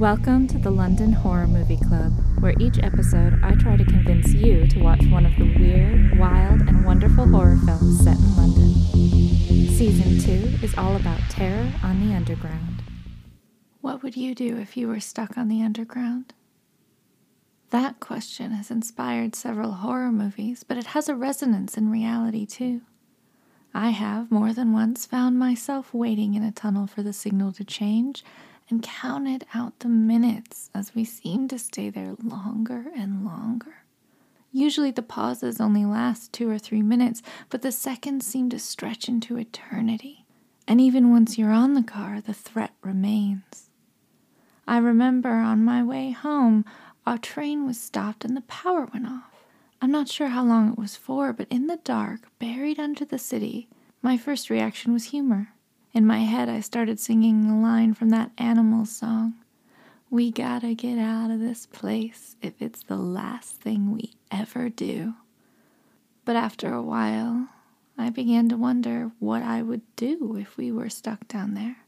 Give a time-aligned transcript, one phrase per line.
[0.00, 4.66] Welcome to the London Horror Movie Club, where each episode I try to convince you
[4.68, 8.72] to watch one of the weird, wild, and wonderful horror films set in London.
[9.76, 12.82] Season 2 is all about terror on the underground.
[13.82, 16.32] What would you do if you were stuck on the underground?
[17.68, 22.80] That question has inspired several horror movies, but it has a resonance in reality too.
[23.74, 27.64] I have more than once found myself waiting in a tunnel for the signal to
[27.64, 28.24] change
[28.70, 33.84] and counted out the minutes as we seemed to stay there longer and longer.
[34.52, 39.08] Usually the pauses only last two or three minutes, but the seconds seem to stretch
[39.08, 40.24] into eternity.
[40.66, 43.70] And even once you're on the car, the threat remains.
[44.66, 46.64] I remember on my way home,
[47.06, 49.30] our train was stopped and the power went off.
[49.82, 53.18] I'm not sure how long it was for, but in the dark, buried under the
[53.18, 53.68] city,
[54.02, 55.54] my first reaction was humor.
[55.92, 59.34] In my head, I started singing a line from that animal song.
[60.08, 65.14] We gotta get out of this place if it's the last thing we ever do.
[66.24, 67.48] But after a while,
[67.98, 71.78] I began to wonder what I would do if we were stuck down there.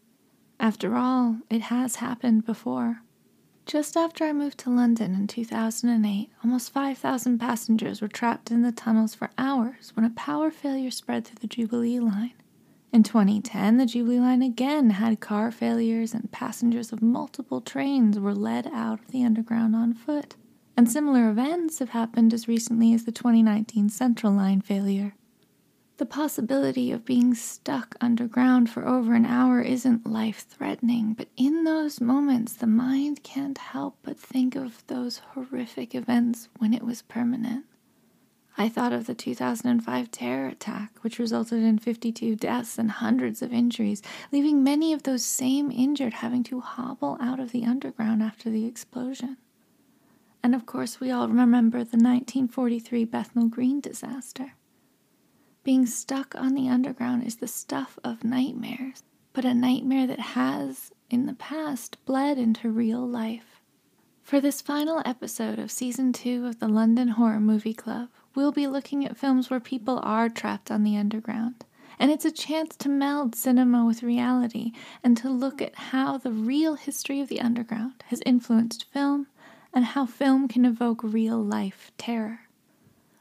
[0.59, 3.03] After all, it has happened before.
[3.67, 8.73] Just after I moved to London in 2008, almost 5,000 passengers were trapped in the
[8.73, 12.33] tunnels for hours when a power failure spread through the Jubilee line.
[12.93, 18.35] In 2010, the Jubilee line again had car failures, and passengers of multiple trains were
[18.35, 20.37] led out of the underground on foot.
[20.77, 25.15] And similar events have happened as recently as the 2019 Central Line failure.
[25.97, 31.65] The possibility of being stuck underground for over an hour isn't life threatening, but in
[31.65, 37.01] those moments, the mind can't help but think of those horrific events when it was
[37.01, 37.65] permanent.
[38.59, 43.53] I thought of the 2005 terror attack, which resulted in 52 deaths and hundreds of
[43.53, 48.51] injuries, leaving many of those same injured having to hobble out of the underground after
[48.51, 49.39] the explosion.
[50.43, 54.55] And of course, we all remember the 1943 Bethnal Green disaster.
[55.65, 60.91] Being stuck on the underground is the stuff of nightmares, but a nightmare that has,
[61.09, 63.61] in the past, bled into real life.
[64.23, 68.67] For this final episode of season two of the London Horror Movie Club, we'll be
[68.67, 71.65] looking at films where people are trapped on the underground.
[71.99, 74.73] And it's a chance to meld cinema with reality
[75.05, 79.29] and to look at how the real history of the underground has influenced film
[79.73, 82.41] and how film can evoke real life terror.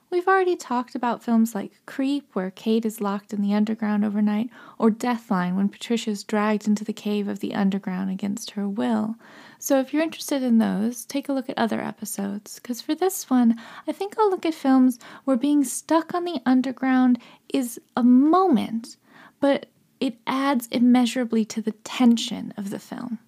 [0.10, 4.50] We've already talked about films like Creep, where Kate is locked in the underground overnight,
[4.78, 9.16] or Deathline, when Patricia is dragged into the cave of the underground against her will.
[9.62, 12.56] So if you're interested in those, take a look at other episodes.
[12.56, 16.42] Because for this one, I think I'll look at films where being stuck on the
[16.48, 17.20] underground
[17.54, 18.98] is a moment,
[19.40, 19.68] but
[20.00, 23.20] it adds immeasurably to the tension of the film.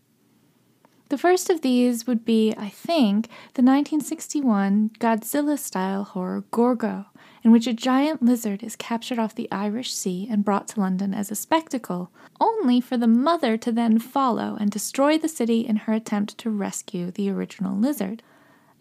[1.09, 7.05] The first of these would be, I think, the 1961 Godzilla style horror Gorgo,
[7.43, 11.13] in which a giant lizard is captured off the Irish Sea and brought to London
[11.13, 12.09] as a spectacle,
[12.39, 16.49] only for the mother to then follow and destroy the city in her attempt to
[16.49, 18.23] rescue the original lizard.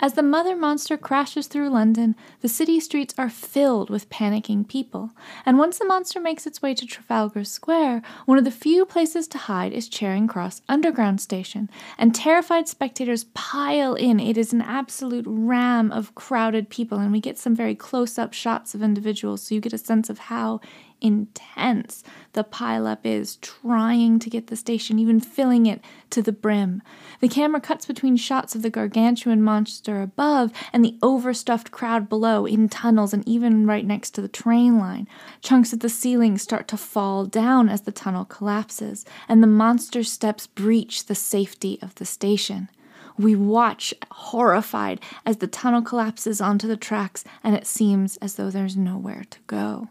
[0.03, 5.13] As the mother monster crashes through London, the city streets are filled with panicking people.
[5.47, 9.29] And once the monster makes its way to Trafalgar Square, one of the few places
[9.29, 11.71] to hide is Charing Cross Underground Station.
[11.99, 14.19] And terrified spectators pile in.
[14.19, 18.33] It is an absolute ram of crowded people, and we get some very close up
[18.33, 20.61] shots of individuals, so you get a sense of how
[21.03, 22.03] intense
[22.33, 26.81] the pileup is, trying to get the station, even filling it to the brim.
[27.21, 32.47] The camera cuts between shots of the gargantuan monster above and the overstuffed crowd below
[32.47, 35.07] in tunnels and even right next to the train line.
[35.41, 40.03] Chunks of the ceiling start to fall down as the tunnel collapses, and the monster
[40.03, 42.71] steps breach the safety of the station.
[43.19, 48.51] We watch horrified as the tunnel collapses onto the tracks and it seems as though
[48.51, 49.89] there's nowhere to go.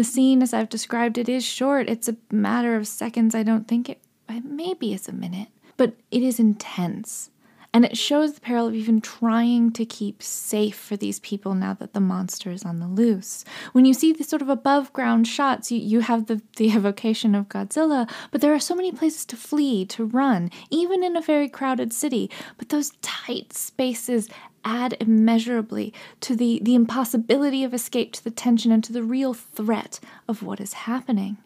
[0.00, 1.90] The scene, as I've described it, is short.
[1.90, 3.34] It's a matter of seconds.
[3.34, 4.00] I don't think it,
[4.42, 7.28] maybe it's a minute, but it is intense.
[7.72, 11.74] And it shows the peril of even trying to keep safe for these people now
[11.74, 13.44] that the monster is on the loose.
[13.72, 17.34] When you see these sort of above ground shots, you, you have the, the evocation
[17.36, 21.22] of Godzilla, but there are so many places to flee, to run, even in a
[21.22, 22.28] very crowded city.
[22.58, 24.28] But those tight spaces
[24.64, 29.32] add immeasurably to the, the impossibility of escape, to the tension, and to the real
[29.32, 31.38] threat of what is happening.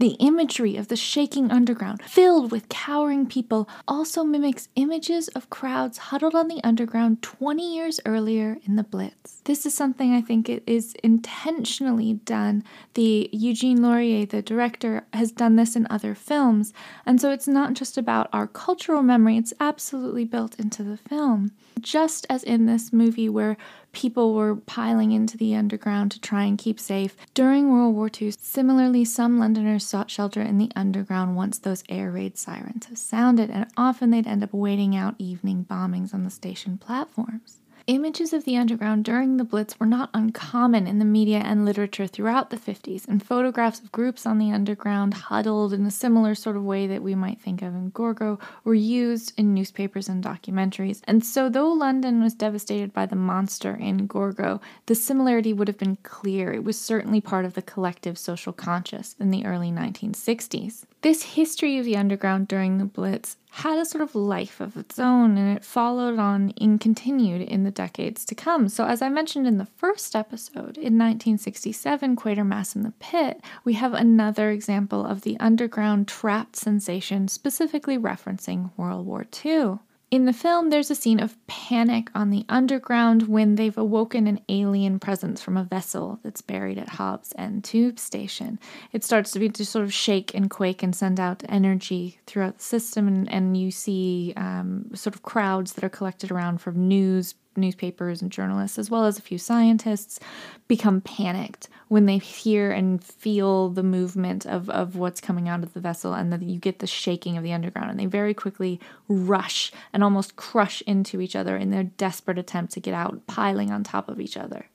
[0.00, 5.98] The imagery of the shaking underground, filled with cowering people, also mimics images of crowds
[5.98, 9.40] huddled on the underground 20 years earlier in the Blitz.
[9.42, 12.62] This is something I think it is intentionally done.
[12.94, 16.72] The Eugène Lourié, the director, has done this in other films,
[17.04, 21.50] and so it's not just about our cultural memory, it's absolutely built into the film.
[21.80, 23.56] Just as in this movie where
[23.92, 27.16] people were piling into the underground to try and keep safe.
[27.34, 32.10] During World War II, similarly, some Londoners sought shelter in the underground once those air
[32.10, 36.78] raid sirens sounded, and often they'd end up waiting out evening bombings on the station
[36.78, 37.58] platforms.
[37.88, 42.06] Images of the underground during the Blitz were not uncommon in the media and literature
[42.06, 46.54] throughout the 50s, and photographs of groups on the underground huddled in a similar sort
[46.58, 51.00] of way that we might think of in Gorgo were used in newspapers and documentaries.
[51.04, 55.78] And so, though London was devastated by the monster in Gorgo, the similarity would have
[55.78, 56.52] been clear.
[56.52, 60.84] It was certainly part of the collective social conscious in the early 1960s.
[61.00, 64.98] This history of the underground during the Blitz had a sort of life of its
[64.98, 68.68] own and it followed on and continued in the decades to come.
[68.68, 73.74] So, as I mentioned in the first episode, in 1967, Quatermass in the Pit, we
[73.74, 79.78] have another example of the underground trapped sensation, specifically referencing World War II.
[80.10, 84.40] In the film, there's a scene of panic on the underground when they've awoken an
[84.48, 88.58] alien presence from a vessel that's buried at Hobbs End Tube Station.
[88.92, 92.56] It starts to be to sort of shake and quake and send out energy throughout
[92.56, 96.88] the system, and, and you see um, sort of crowds that are collected around from
[96.88, 100.20] news newspapers and journalists, as well as a few scientists,
[100.66, 105.74] become panicked when they hear and feel the movement of, of what's coming out of
[105.74, 107.90] the vessel and that you get the shaking of the underground.
[107.90, 112.72] And they very quickly rush and almost crush into each other in their desperate attempt
[112.74, 114.66] to get out, piling on top of each other.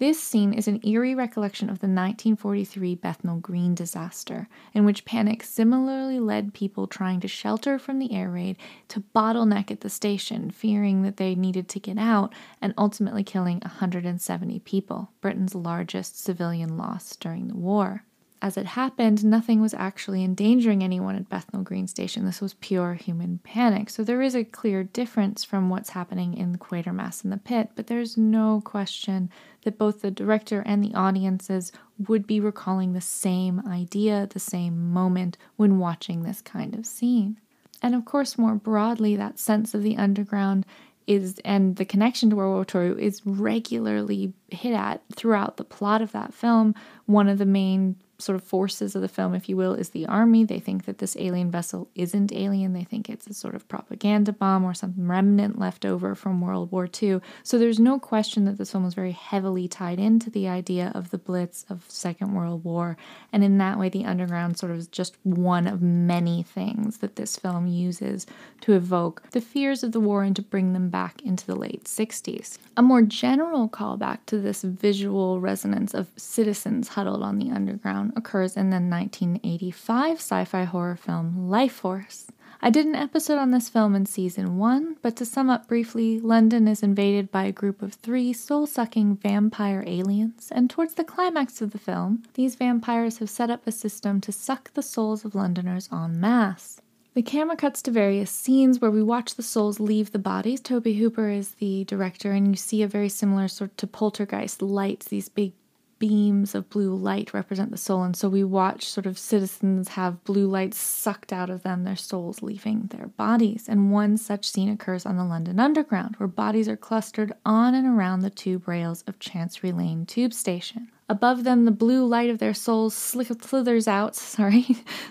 [0.00, 5.42] This scene is an eerie recollection of the 1943 Bethnal Green disaster, in which panic
[5.42, 8.56] similarly led people trying to shelter from the air raid
[8.88, 13.58] to bottleneck at the station, fearing that they needed to get out, and ultimately killing
[13.58, 18.04] 170 people, Britain's largest civilian loss during the war.
[18.42, 22.24] As it happened, nothing was actually endangering anyone at Bethnal Green Station.
[22.24, 23.90] This was pure human panic.
[23.90, 27.70] So there is a clear difference from what's happening in the Quatermass in the pit,
[27.74, 29.30] but there's no question
[29.64, 31.70] that both the director and the audiences
[32.08, 37.38] would be recalling the same idea, the same moment when watching this kind of scene.
[37.82, 40.64] And of course, more broadly, that sense of the underground
[41.06, 46.32] is and the connection to World is regularly hit at throughout the plot of that
[46.32, 46.74] film.
[47.06, 50.06] One of the main sort of forces of the film, if you will, is the
[50.06, 50.44] army.
[50.44, 52.72] They think that this alien vessel isn't alien.
[52.72, 56.70] They think it's a sort of propaganda bomb or some remnant left over from World
[56.70, 57.20] War II.
[57.42, 61.10] So there's no question that this film was very heavily tied into the idea of
[61.10, 62.96] the Blitz of Second World War.
[63.32, 67.16] And in that way, the underground sort of is just one of many things that
[67.16, 68.26] this film uses
[68.62, 71.84] to evoke the fears of the war and to bring them back into the late
[71.84, 72.58] 60s.
[72.76, 78.56] A more general callback to this visual resonance of citizens huddled on the underground occurs
[78.56, 82.28] in the 1985 sci fi horror film Lifeforce.
[82.62, 86.20] I did an episode on this film in season one, but to sum up briefly,
[86.20, 91.04] London is invaded by a group of three soul sucking vampire aliens, and towards the
[91.04, 95.24] climax of the film, these vampires have set up a system to suck the souls
[95.24, 96.82] of Londoners en masse.
[97.14, 100.60] The camera cuts to various scenes where we watch the souls leave the bodies.
[100.60, 105.06] Tobe Hooper is the director, and you see a very similar sort to poltergeist lights,
[105.06, 105.52] these big
[106.00, 108.02] beams of blue light represent the soul.
[108.02, 111.94] And so we watch sort of citizens have blue light sucked out of them, their
[111.94, 113.66] souls leaving their bodies.
[113.68, 117.86] And one such scene occurs on the London Underground, where bodies are clustered on and
[117.86, 120.90] around the tube rails of Chancery Lane tube station.
[121.10, 124.66] Above them, the blue light of their souls slithers out, sorry,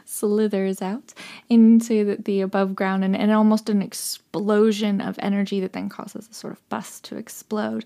[0.06, 1.14] slithers out
[1.50, 6.28] into the, the above ground and, and almost an explosion of energy that then causes
[6.30, 7.86] a sort of bus to explode.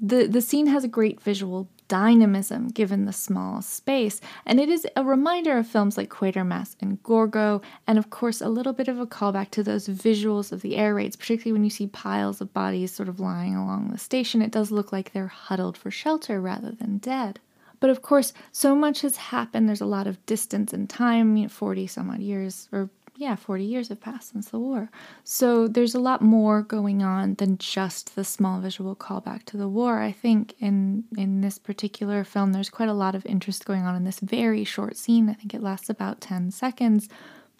[0.00, 4.86] The, the scene has a great visual dynamism given the small space, and it is
[4.94, 9.00] a reminder of films like Quatermass and Gorgo, and of course a little bit of
[9.00, 12.54] a callback to those visuals of the air raids, particularly when you see piles of
[12.54, 14.40] bodies sort of lying along the station.
[14.40, 17.40] It does look like they're huddled for shelter rather than dead.
[17.80, 19.66] But of course, so much has happened.
[19.66, 22.88] There's a lot of distance and time, you know, 40 some odd years, or
[23.20, 24.90] yeah, 40 years have passed since the war.
[25.24, 29.68] So there's a lot more going on than just the small visual callback to the
[29.68, 30.00] war.
[30.00, 33.94] I think in in this particular film there's quite a lot of interest going on
[33.94, 35.28] in this very short scene.
[35.28, 37.10] I think it lasts about 10 seconds,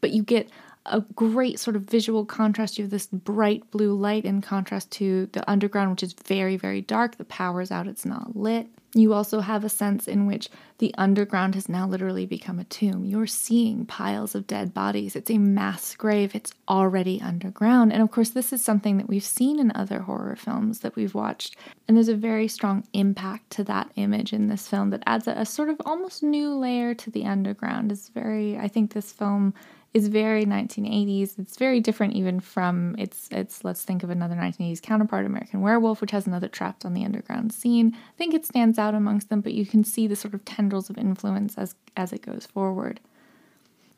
[0.00, 0.48] but you get
[0.86, 2.78] a great sort of visual contrast.
[2.78, 6.80] You have this bright blue light in contrast to the underground, which is very, very
[6.80, 7.18] dark.
[7.18, 8.66] The power's out, it's not lit.
[8.92, 13.04] You also have a sense in which the underground has now literally become a tomb.
[13.04, 15.14] You're seeing piles of dead bodies.
[15.14, 16.34] It's a mass grave.
[16.34, 17.92] It's already underground.
[17.92, 21.14] And of course, this is something that we've seen in other horror films that we've
[21.14, 21.56] watched.
[21.86, 25.32] And there's a very strong impact to that image in this film that adds a,
[25.32, 27.92] a sort of almost new layer to the underground.
[27.92, 29.54] It's very, I think this film
[29.92, 31.38] is very 1980s.
[31.38, 36.00] It's very different even from its its let's think of another 1980s counterpart, American Werewolf,
[36.00, 37.94] which has another trapped on the underground scene.
[37.94, 40.90] I think it stands out amongst them, but you can see the sort of tendrils
[40.90, 43.00] of influence as as it goes forward.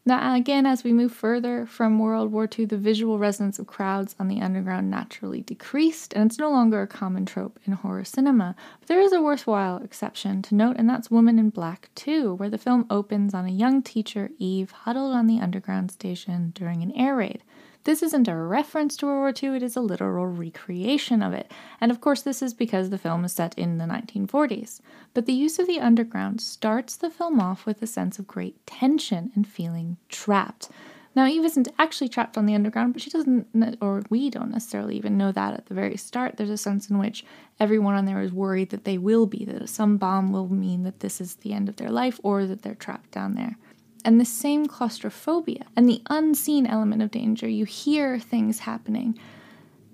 [0.05, 4.17] Now, again, as we move further from World War II, the visual resonance of crowds
[4.19, 8.57] on the underground naturally decreased, and it's no longer a common trope in horror cinema.
[8.81, 12.51] But there is a worthwhile exception to note, and that's Woman in Black 2, where
[12.51, 16.91] the film opens on a young teacher, Eve, huddled on the underground station during an
[16.97, 17.45] air raid.
[17.85, 21.51] This isn't a reference to World War II, it is a literal recreation of it.
[21.81, 24.81] And of course, this is because the film is set in the 1940s.
[25.15, 28.65] But the use of the underground starts the film off with a sense of great
[28.67, 30.69] tension and feeling trapped.
[31.17, 34.97] Now, Eve isn't actually trapped on the underground, but she doesn't, or we don't necessarily
[34.97, 36.37] even know that at the very start.
[36.37, 37.25] There's a sense in which
[37.59, 41.01] everyone on there is worried that they will be, that some bomb will mean that
[41.01, 43.59] this is the end of their life or that they're trapped down there
[44.05, 47.49] and the same claustrophobia and the unseen element of danger.
[47.49, 49.19] You hear things happening.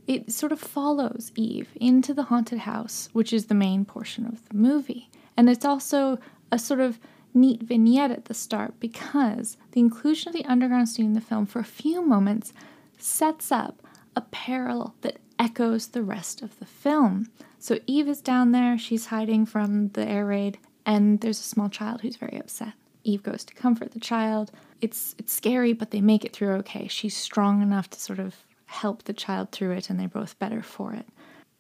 [0.07, 4.49] It sort of follows Eve into the haunted house, which is the main portion of
[4.49, 5.11] the movie.
[5.37, 6.19] And it's also
[6.51, 6.99] a sort of
[7.35, 11.47] neat vignette at the start because the inclusion of the underground scene in the film
[11.47, 12.53] for a few moments
[12.97, 13.83] sets up
[14.17, 17.29] a parallel that echoes the rest of the film.
[17.59, 21.69] So Eve is down there, she's hiding from the air raid, and there's a small
[21.69, 22.73] child who's very upset.
[23.09, 24.53] Eve goes to comfort the child.
[24.81, 26.87] It's it's scary, but they make it through okay.
[26.89, 28.37] She's strong enough to sort of
[28.67, 31.07] help the child through it and they're both better for it.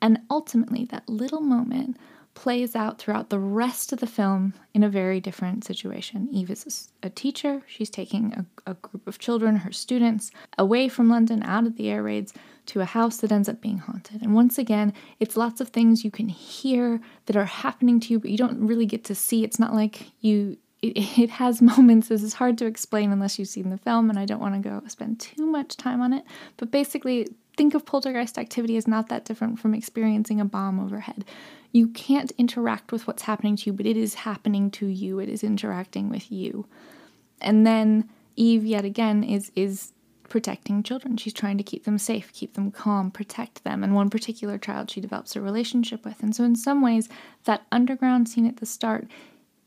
[0.03, 1.97] And ultimately that little moment
[2.35, 6.29] plays out throughout the rest of the film in a very different situation.
[6.31, 7.63] Eve is a teacher.
[7.67, 11.89] She's taking a, a, group of children, her students, away from London, out of the
[11.89, 12.33] air raids,
[12.67, 14.23] to a house that ends up being haunted.
[14.23, 18.21] And once again, it's lots of things you can hear that are happening to you,
[18.21, 19.43] but you don't really get to see.
[19.43, 22.09] It's not like you it, it has moments.
[22.09, 24.69] This is hard to explain unless you've seen the film, and I don't want to
[24.69, 26.25] go spend too much time on it.
[26.57, 31.25] But basically, think of poltergeist activity as not that different from experiencing a bomb overhead.
[31.73, 35.19] You can't interact with what's happening to you, but it is happening to you.
[35.19, 36.67] It is interacting with you.
[37.41, 39.93] And then Eve, yet again, is is
[40.29, 41.17] protecting children.
[41.17, 43.83] She's trying to keep them safe, keep them calm, protect them.
[43.83, 46.23] And one particular child she develops a relationship with.
[46.23, 47.09] And so, in some ways,
[47.45, 49.09] that underground scene at the start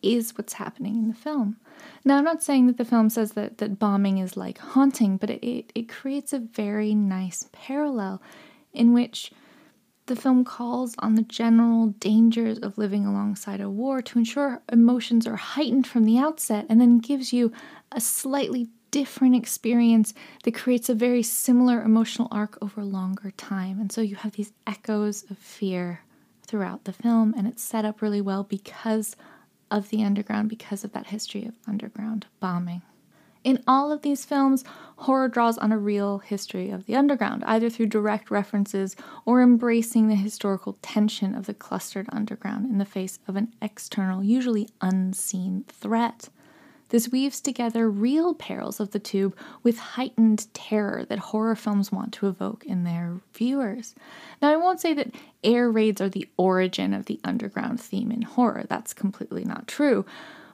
[0.01, 1.58] is what's happening in the film.
[2.03, 5.29] Now, I'm not saying that the film says that, that bombing is like haunting, but
[5.29, 8.22] it, it, it creates a very nice parallel
[8.74, 9.31] in which
[10.08, 15.27] the film calls on the general dangers of living alongside a war to ensure emotions
[15.27, 17.51] are heightened from the outset and then gives you
[17.91, 23.79] a slightly different experience that creates a very similar emotional arc over longer time.
[23.79, 26.01] And so you have these echoes of fear
[26.46, 29.15] throughout the film, and it's set up really well because
[29.71, 32.83] of the underground because of that history of underground bombing.
[33.43, 34.63] In all of these films,
[34.97, 40.07] horror draws on a real history of the underground, either through direct references or embracing
[40.07, 45.65] the historical tension of the clustered underground in the face of an external, usually unseen
[45.67, 46.29] threat.
[46.91, 49.33] This weaves together real perils of the tube
[49.63, 53.95] with heightened terror that horror films want to evoke in their viewers.
[54.41, 58.24] Now, I won't say that air raids are the origin of the underground theme in
[58.24, 60.05] horror, that's completely not true,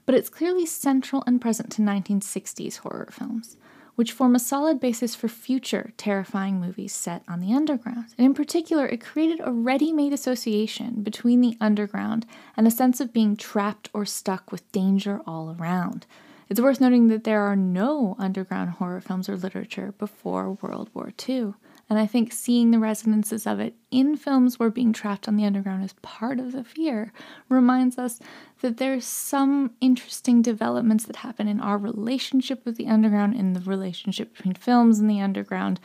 [0.05, 3.57] but it's clearly central and present to 1960s horror films
[3.95, 8.05] which form a solid basis for future terrifying movies set on the underground.
[8.15, 12.99] And in particular, it created a ready made association between the underground and a sense
[12.99, 16.05] of being trapped or stuck with danger all around.
[16.49, 21.11] It's worth noting that there are no underground horror films or literature before World War
[21.27, 21.53] II.
[21.89, 25.45] And I think seeing the resonances of it in films where being trapped on the
[25.45, 27.11] underground is part of the fear
[27.49, 28.19] reminds us
[28.61, 33.61] that there's some interesting developments that happen in our relationship with the underground, in the
[33.61, 35.79] relationship between films and the underground,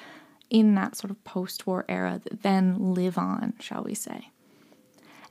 [0.50, 4.30] in that sort of post war era that then live on, shall we say.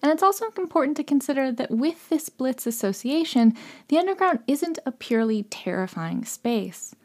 [0.02, 3.56] And it's also important to consider that with this Blitz association,
[3.88, 6.96] the underground isn't a purely terrifying space.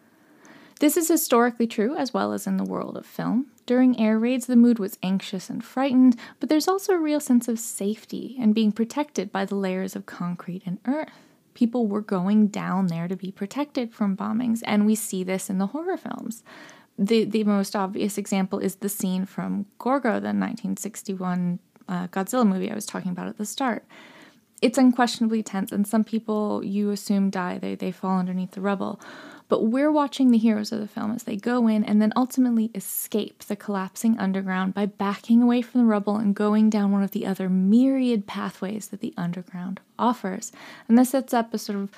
[0.79, 3.47] This is historically true as well as in the world of film.
[3.65, 7.49] During air raids, the mood was anxious and frightened, but there's also a real sense
[7.49, 11.11] of safety and being protected by the layers of concrete and earth.
[11.55, 15.59] People were going down there to be protected from bombings, and we see this in
[15.59, 16.45] the horror films.
[16.99, 22.71] The, the most obvious example is the scene from Gorgo, the 1961 uh, Godzilla movie
[22.71, 23.85] I was talking about at the start.
[24.63, 29.01] It's unquestionably tense, and some people you assume die, they, they fall underneath the rubble.
[29.49, 32.71] But we're watching the heroes of the film as they go in and then ultimately
[32.75, 37.13] escape the collapsing underground by backing away from the rubble and going down one of
[37.13, 40.51] the other myriad pathways that the underground offers.
[40.89, 41.91] And this sets up a sort of,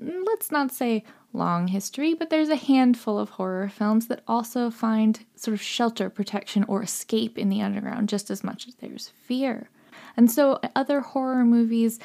[0.00, 5.24] let's not say long history, but there's a handful of horror films that also find
[5.36, 9.68] sort of shelter, protection, or escape in the underground just as much as there's fear.
[10.16, 11.98] And so other horror movies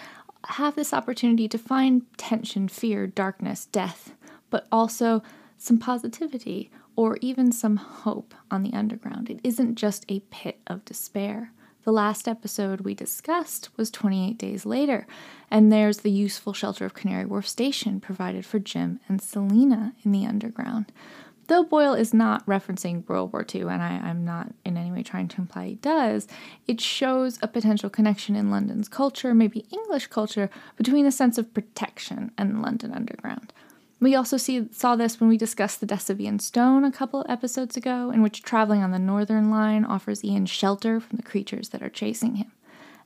[0.48, 4.14] have this opportunity to find tension, fear, darkness, death,
[4.50, 5.24] but also
[5.58, 9.30] some positivity or even some hope on the underground.
[9.30, 11.52] It isn't just a pit of despair.
[11.84, 15.06] The last episode we discussed was 28 Days Later,
[15.52, 20.14] and there's the useful shelter of Canary Wharf Station provided for Jim and Selena in
[20.14, 20.94] the underground.
[21.48, 25.04] Though Boyle is not referencing World War II, and I, am not in any way
[25.04, 26.26] trying to imply he does,
[26.68, 31.54] it shows a potential connection in London's culture, maybe English culture, between a sense of
[31.54, 33.52] protection and London Underground.
[34.00, 37.26] We also see, saw this when we discussed the deaths of Ian Stone a couple
[37.30, 41.70] episodes ago, in which traveling on the Northern Line offers Ian shelter from the creatures
[41.70, 42.52] that are chasing him.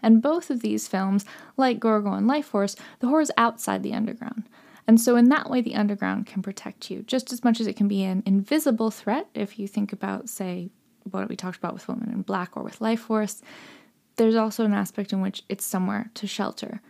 [0.01, 1.25] And both of these films,
[1.55, 4.43] like Gorgo and Lifeforce, the horror's outside the underground.
[4.87, 7.75] And so, in that way, the underground can protect you just as much as it
[7.75, 9.27] can be an invisible threat.
[9.33, 10.69] If you think about, say,
[11.11, 13.41] what we talked about with Women in Black or with Lifeforce,
[14.15, 16.81] there's also an aspect in which it's somewhere to shelter.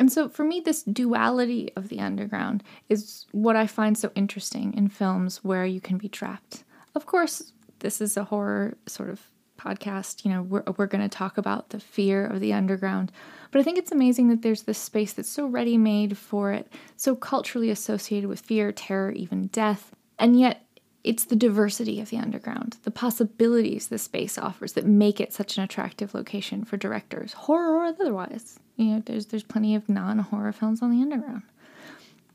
[0.00, 4.72] And so for me, this duality of the underground is what I find so interesting
[4.72, 6.64] in films where you can be trapped.
[6.94, 9.20] Of course, this is a horror sort of
[9.58, 10.24] podcast.
[10.24, 13.12] You know, we're, we're going to talk about the fear of the underground.
[13.50, 16.72] But I think it's amazing that there's this space that's so ready made for it,
[16.96, 19.94] so culturally associated with fear, terror, even death.
[20.18, 20.64] And yet,
[21.02, 25.56] it's the diversity of the underground, the possibilities the space offers that make it such
[25.56, 30.52] an attractive location for directors, horror or otherwise you know, there's there's plenty of non-horror
[30.52, 31.42] films on the underground.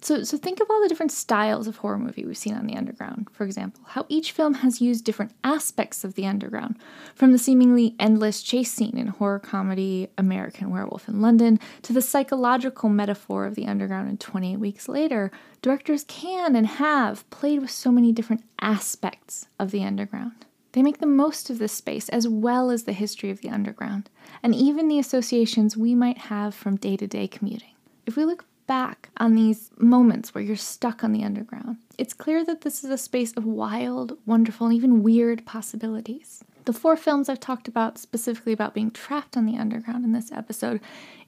[0.02, 2.76] So, so think of all the different styles of horror movie we've seen on the
[2.76, 6.78] underground, for example, how each film has used different aspects of the underground,
[7.16, 12.02] from the seemingly endless chase scene in horror comedy American Werewolf in London to the
[12.02, 15.32] psychological metaphor of the underground in 28 Weeks Later.
[15.62, 20.46] Directors can and have played with so many different aspects of the underground.
[20.74, 24.10] They make the most of this space as well as the history of the underground,
[24.44, 27.70] and even the associations we might have from day to day commuting.
[28.06, 32.44] If we look back on these moments where you're stuck on the underground, it's clear
[32.46, 36.44] that this is a space of wild, wonderful, and even weird possibilities.
[36.66, 40.32] The four films I've talked about specifically about being trapped on the underground in this
[40.32, 40.82] episode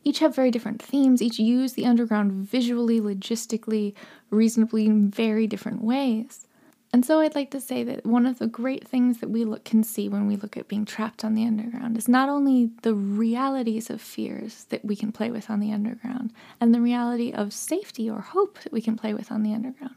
[0.04, 3.94] each have very different themes, each use the underground visually, logistically,
[4.30, 6.47] reasonably in very different ways.
[6.94, 9.66] And so I'd like to say that one of the great things that we look,
[9.66, 12.94] can see when we look at being trapped on the underground is not only the
[12.94, 17.54] realities of fears that we can play with on the underground and the reality of
[17.54, 19.96] safety or hope that we can play with on the underground,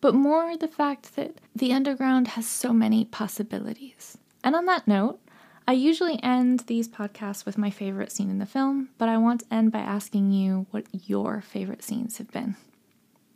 [0.00, 4.16] but more the fact that the underground has so many possibilities.
[4.42, 5.20] And on that note,
[5.68, 9.40] I usually end these podcasts with my favorite scene in the film, but I want
[9.40, 12.56] to end by asking you what your favorite scenes have been.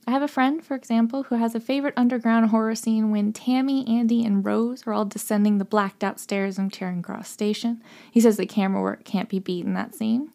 [0.07, 3.87] I have a friend, for example, who has a favorite underground horror scene when Tammy,
[3.89, 7.83] Andy, and Rose are all descending the blacked out stairs in Charing Cross Station.
[8.11, 10.31] He says the camera work can't be beat in that scene.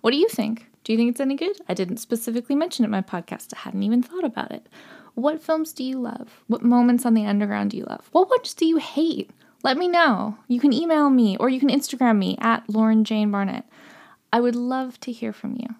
[0.00, 0.66] What do you think?
[0.84, 1.60] Do you think it's any good?
[1.68, 3.52] I didn't specifically mention it in my podcast.
[3.54, 4.66] I hadn't even thought about it.
[5.14, 6.42] What films do you love?
[6.46, 8.08] What moments on the underground do you love?
[8.12, 9.30] What ones do you hate?
[9.62, 10.38] Let me know.
[10.48, 13.68] You can email me or you can Instagram me at Lauren Jane Barnett.
[14.32, 15.74] I would love to hear from you.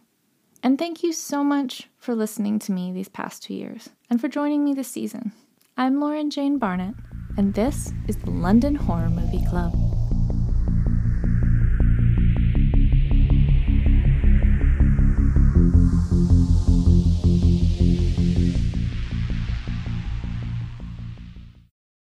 [0.62, 4.28] And thank you so much for listening to me these past two years and for
[4.28, 5.32] joining me this season.
[5.76, 6.94] I'm Lauren Jane Barnett,
[7.38, 9.72] and this is the London Horror Movie Club.